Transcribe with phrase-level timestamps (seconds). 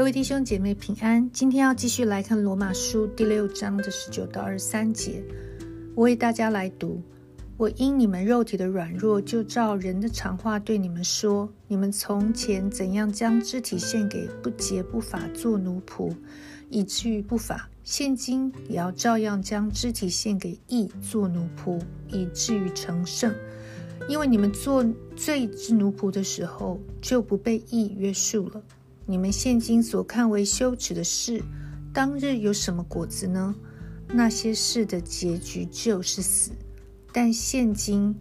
[0.00, 5.22] 各位弟兄姐妹平安，今天要继续来看罗马书第六章的十九到二十三节。
[5.94, 7.02] 我为大家来读：
[7.58, 16.10] 我因你们肉体的软弱，就照人的常话对你们说：你们从前怎样将肢体献给不洁不法做奴仆，
[16.70, 21.78] 以至于不法；现今也要照样将肢体献给义做奴仆，
[22.08, 23.34] 以至于成圣。
[24.08, 24.82] 因为你们做
[25.14, 28.62] 罪之奴仆的时候，就不被义约束了。
[29.10, 31.42] 你们现今所看为羞耻的事，
[31.92, 33.52] 当日有什么果子呢？
[34.06, 36.52] 那些事的结局就是死。
[37.12, 38.14] 但现今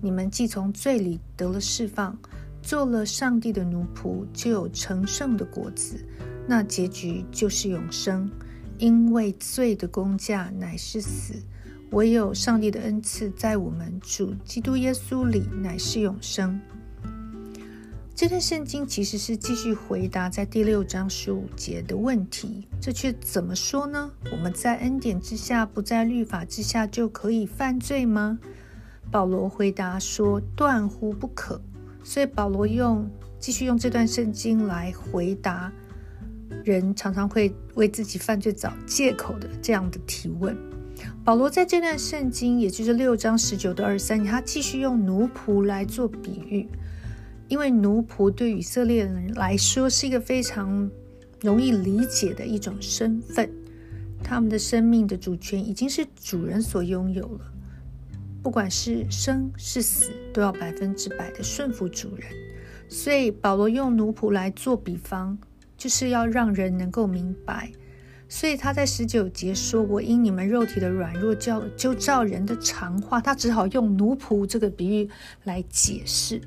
[0.00, 2.18] 你们既从罪里得了释放，
[2.60, 6.04] 做了上帝的奴仆，就有成圣的果子。
[6.48, 8.28] 那结局就是永生。
[8.78, 11.34] 因为罪的工价乃是死，
[11.92, 16.60] 唯有上帝的恩赐在我们主基督耶稣里乃是永生。
[18.14, 24.10] 这段圣经其实是继续回答在第六章十五节的问题，这却怎么说呢？
[24.30, 28.38] 我们在恩典之下，不在律法之下，就可以犯罪吗？
[29.10, 31.60] 保罗回答说：“断乎不可。”
[32.04, 35.72] 所以保罗用继续用这段圣经来回答
[36.64, 40.56] 人常常会为自己犯罪找借口的这样的提问。
[41.24, 46.68] 保罗在这段圣经，也就是六章十九到二十三，他继续用奴仆来做比喻。
[47.48, 50.90] 因为奴仆对以色列人来说是一个非常
[51.40, 53.50] 容易理解的一种身份，
[54.22, 57.52] 他们的生命的主权已经是主人所拥有了，
[58.42, 62.26] 不管是生是死，都要百分之百的顺服主人。
[62.88, 65.38] 所以保罗用奴仆来做比方，
[65.76, 67.70] 就是要让人能够明白。
[68.28, 75.10] 所以他在十九节说：“我因你们肉体的软弱，叫就照人的常话。”他只好用奴仆这个比喻
[75.44, 76.40] 来解释。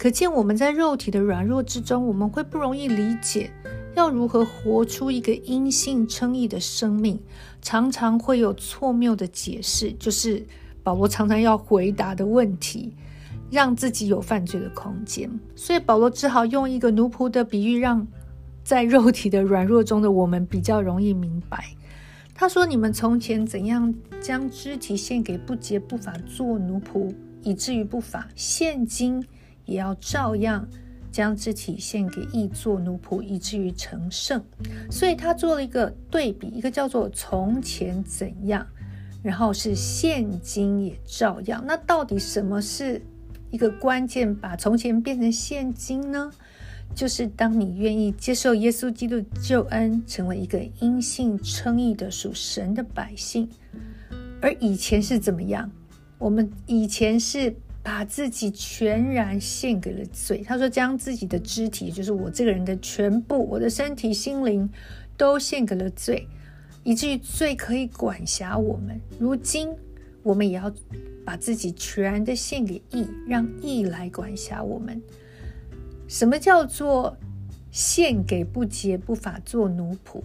[0.00, 3.50] 可见我们在肉体的软弱之中，我们会不容易理解
[3.94, 7.20] 要如何活出一个因信称义的生命，
[7.60, 10.42] 常常会有错谬的解释，就是
[10.82, 12.94] 保罗常常要回答的问题，
[13.50, 15.30] 让自己有犯罪的空间。
[15.54, 18.08] 所以保罗只好用一个奴仆的比喻，让
[18.64, 21.62] 在肉体的软弱中的我们比较容易明白。
[22.34, 29.22] 他说：“你们从前怎样将肢体献给不洁不法做奴仆，以至于不法，现今。”
[29.70, 30.66] 也要照样
[31.12, 34.42] 将肢体献给义做奴仆，以至于成圣。
[34.90, 38.66] 所以他做了一个对比，一个叫做从前怎样，
[39.22, 41.62] 然后是现今也照样。
[41.64, 43.00] 那到底什么是
[43.50, 46.30] 一个关键，把从前变成现今呢？
[46.92, 53.48] 就是当你愿意接受耶稣基督救恩，成为一个因信称义的属神的百姓。
[54.42, 55.70] 而以前是怎么样？
[56.18, 57.54] 我们以前是。
[57.82, 60.42] 把自己全然献给了罪。
[60.46, 64.68] 他说：“将自己的肢体，就是我这个人的全部，我的身体、心灵，
[65.16, 66.28] 都献给了罪，
[66.84, 69.00] 以至于罪可以管辖我们。
[69.18, 69.70] 如今，
[70.22, 70.70] 我们也要
[71.24, 75.00] 把自己全然的献给义，让义来管辖我们。
[76.06, 77.16] 什么叫做
[77.70, 80.22] 献给不洁不法做奴仆？”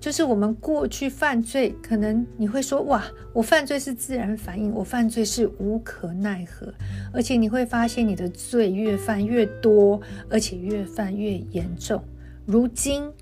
[0.00, 6.72] 就是我们过去犯罪，可能你会说：“哇，我犯罪是自然反应，我犯罪是无可奈何。”
[7.12, 10.00] 而且你会发现，你的罪越犯越多，
[10.30, 12.02] 而且越犯越严重。
[12.46, 13.12] 如今，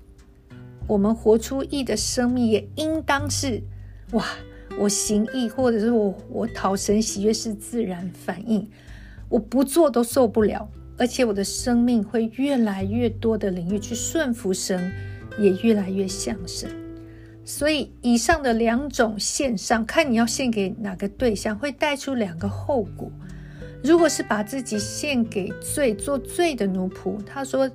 [0.87, 3.61] 我们活出义的生命，也应当是
[4.13, 4.25] ：“哇，
[4.79, 8.65] 我行义，或者是我我讨神喜悦是自然反应，
[9.27, 14.91] 我不做都受不了。”而且我的生命会越来越多的领域去顺服神。
[15.39, 16.69] 也越来越像神，
[17.45, 23.11] 所以以上的两种献上，看你要献给哪个对象，会带出两个后果。
[23.83, 27.69] 如果是把自己献给罪，做罪的奴仆，他说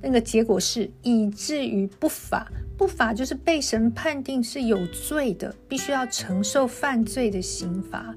[0.00, 8.14] 那个结果是以至于不法，不法就是被神判定是有罪的，必须要承受犯罪的刑罚。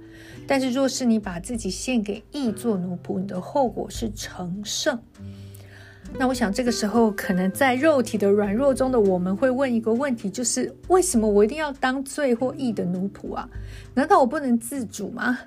[0.47, 4.97] 但是若是你把自己献给义做奴仆，你的后果是成圣。
[6.17, 13.47] 那我想，这个时候可能在肉体的软弱中的我们会问一个问题，就是为什么我一定要当罪或义的奴仆啊？
[13.93, 15.37] 难道我不能自主吗？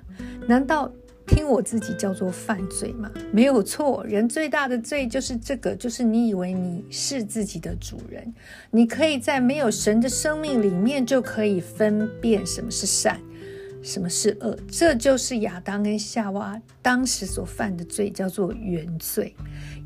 [0.47, 0.91] 难道
[1.25, 3.09] 听我自己叫做犯罪吗？
[3.31, 8.31] 没有错，人最大的罪就是这个，就是你以为你是自己的主人，
[8.69, 13.19] 你可以在没有神的生命里面就可以分辨什么是善。
[13.81, 14.57] 什么是恶？
[14.69, 19.33] 这就是亚当跟夏娃当时所犯的罪，叫做原罪。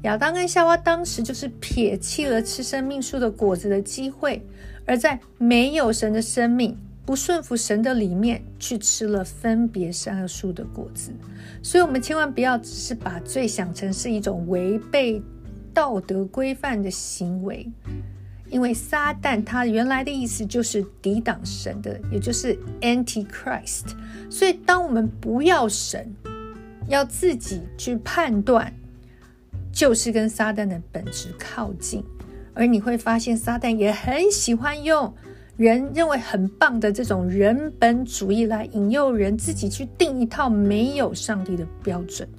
[0.04, 4.46] 亚当跟夏娃当时就是撇弃了吃生命树的果子的机会，
[4.86, 11.12] 而在没有神的生命、不顺服神的里面，去吃了分别善恶树的果子。
[11.62, 15.22] 所以，我们千万不要只是把罪想成是一种违背
[15.74, 17.72] 道德规范的行为。
[18.54, 23.86] 因为撒旦它原来的意思就是抵挡神的，也就是 Antichrist。
[24.30, 26.14] 所以，当我们不要神，
[26.88, 28.72] 要自己去判断，
[29.72, 32.04] 就是跟撒旦的本质靠近。
[32.54, 35.12] 而你会发现，撒旦也很喜欢用
[35.58, 42.30] 人认为很棒的这种人本主义来引诱人自己去定一套没有上帝的标准。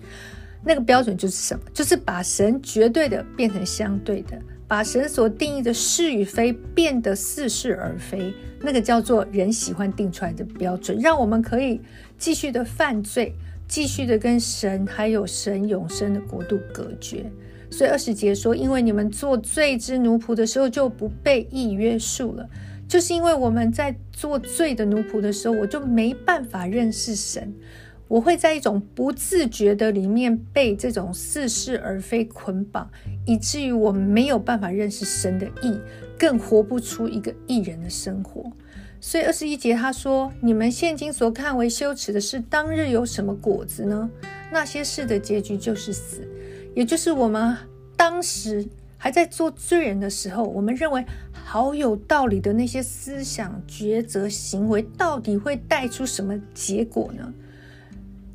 [0.64, 1.64] 那个标准就是什么？
[1.74, 8.32] 就是把神绝对的变成相对的，把神所定义的是与非变得似是而非。
[8.60, 11.80] 那个叫做人喜欢定出来的标准，让我们可以
[12.18, 13.34] 继续的犯罪，
[13.68, 17.30] 继续的跟神还有神永生的国度隔绝。
[17.70, 22.48] 所以二十节说，因为你们做罪之奴仆的时候就不被意约束了，
[22.88, 27.52] 就是因为我们在做罪的奴仆的时候，我就没办法认识神。
[28.06, 32.88] 我会在一种不自觉的里面被这种似是而非捆绑，
[33.26, 35.78] 以至于我没有办法认识神的意，
[36.18, 38.52] 更活不出一个艺人的生活。
[39.00, 44.10] 所以二十一节他说：“你们现今所看为羞耻的事，当日有什么果子呢？
[44.50, 46.26] 那些事的结局就是死，
[46.74, 47.56] 也就是我们
[47.96, 48.66] 当时
[48.96, 57.32] 还在做罪人的时候，我们认为好有道理的那些思想、抉择、行为，到底会带出什么结果呢？”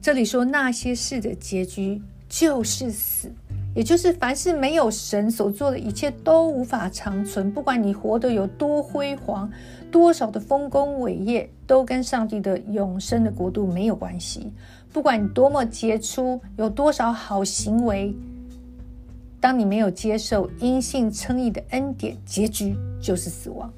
[0.01, 3.29] 这里说那些事的结局就是死，
[3.75, 7.51] 也就是凡是没有神所做的一切都无法长存。
[7.51, 9.51] 不管你活得有多辉煌，
[9.91, 14.53] 多少的丰功伟业，都跟上帝的永生的国度没有关系。
[14.93, 18.15] 不管你多么杰出，有多少好行为，
[19.41, 23.69] 当你没有接受因信称义的恩典，结局就是死亡。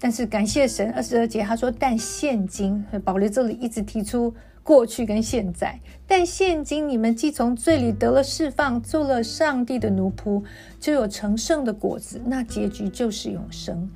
[0.00, 4.34] 但是感谢神，二十二节他说：“但现今，保罗这里一直提出。”
[4.68, 10.42] 过去跟现在，但现今你们既从罪里得了释放，做了上帝的奴仆，
[10.78, 13.88] 就有成圣的果子，那结局就是永生。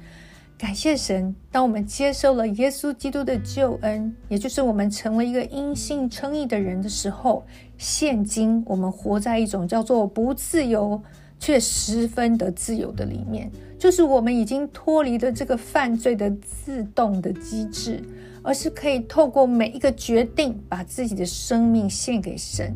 [0.57, 7.45] 感谢神，当我们接受了耶稣基督的救恩，也就是我们成为一个因信称义的人的时候，
[7.77, 11.03] 现今我们活在一种叫做不自由
[11.39, 18.03] 却十分的自由的里面，就是我们已经脱离了这个犯罪的自动的机制。
[18.43, 22.75] 而是可以透过每一个决定，把自己的生命献给神，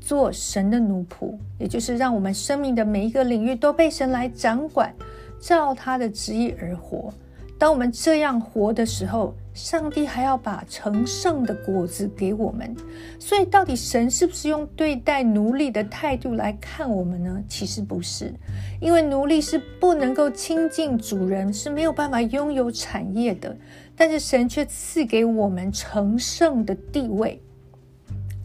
[0.00, 4.94] 做神的奴仆，也就是让我们生命的每一个领域都被神来掌管，
[5.40, 7.12] 照他的旨意而活。
[7.58, 12.72] 当我们这样活的时候，上帝还要把成圣的果子给我们。
[13.18, 17.42] 所以，到底神是不是用对待奴隶的态度来看我们呢？
[17.48, 18.32] 其实不是，
[18.80, 23.54] 因为奴隶是不能够亲近主人，是没有办法拥有产业的。
[23.96, 27.42] 但是神却赐给我们成圣的地位，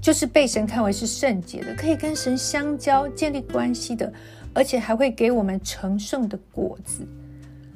[0.02, 4.12] 就是被神看为是圣洁的，可以跟神相交、建立关系的，
[4.52, 7.08] 而且还会给我们成圣的果子。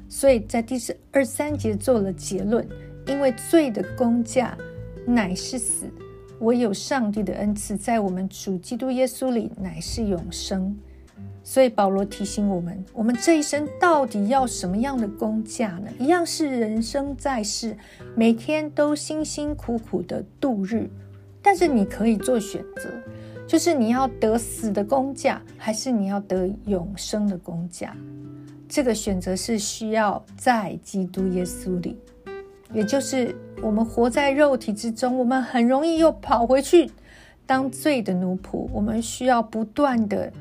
[0.08, 2.66] 所以在第十二三节做了结论：
[3.08, 4.56] 因为罪的工价
[5.06, 5.86] 乃是死，
[6.40, 10.76] 唯有上帝的恩赐在我们主基督耶稣里乃是永生。
[11.42, 15.90] 所以保罗提醒我们：我们这一生到底要什么样的工价呢？
[15.98, 17.74] 一样是人生在世，
[18.14, 20.90] 每天都辛辛苦苦的度日。
[21.40, 22.90] 但是你可以做选择，
[23.46, 27.96] 就是你要得死的工价，还是你要得永生的工价？
[28.68, 31.96] 这个选择是需要在基督耶稣里，
[32.72, 36.90] 也就是我们活在肉体之中，我们很容易又跑回去
[37.46, 38.68] 当罪的奴仆。
[38.72, 40.32] 我们需要不断的。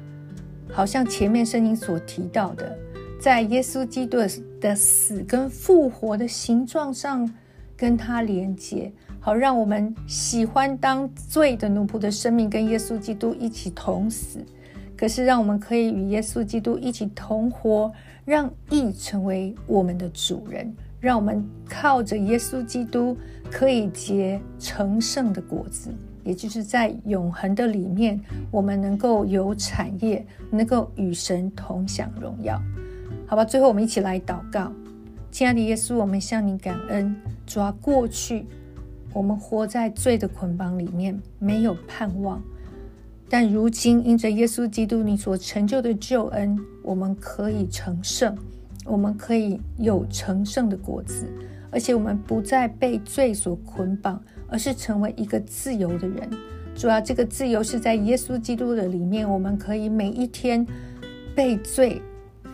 [0.69, 2.77] 好像前面圣经所提到的，
[3.21, 4.17] 在耶稣基督
[4.59, 7.33] 的死跟复活的形状上
[7.77, 8.91] 跟他连接，
[9.21, 14.39] 好让我们喜欢当罪的奴仆的生命跟耶稣基督一起同死，
[14.97, 17.89] 可是让我们可以与耶稣基督一起同活，
[18.25, 23.17] 让义成为我们的主人，让我们靠着耶稣基督
[23.51, 25.89] 可以结成圣的果子。
[26.23, 28.19] 也就是在永恒的里面，
[28.51, 32.61] 我们能够有产业，能够与神同享荣耀，
[33.25, 33.45] 好吧？
[33.45, 34.69] 最后我们一起来祷告，
[35.31, 37.15] 亲爱的耶稣，我们向你感恩。
[37.45, 38.45] 主啊，过去
[39.13, 42.43] 我们活在罪的捆绑里面，没有盼望，
[43.29, 48.37] 但如今因着耶稣基督你所成就的救恩，我们可以成圣，
[48.87, 51.25] 我们可以有成圣的果子，
[51.69, 54.19] 而且我们不再被罪所捆绑。
[54.49, 56.29] 而是成为一个自由的人。
[56.73, 60.65] 主要这个自由是在耶稣基督的里面，我们可以每一天
[61.35, 62.01] 被罪，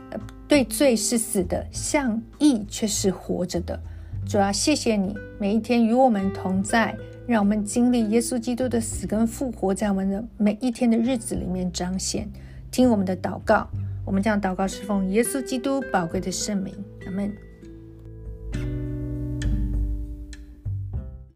[0.09, 3.79] 呃，对罪是死的，向义却是活着的。
[4.25, 6.97] 主要谢谢你每一天与我们同在，
[7.27, 12.27] 让我们经历耶稣基督的死跟复活，在我们的每一天的日子里面彰显。
[12.71, 13.69] 听我们的祷告，
[14.05, 16.73] 我们将祷告侍奉耶稣基督宝贵的圣名，
[17.05, 17.52] 阿门。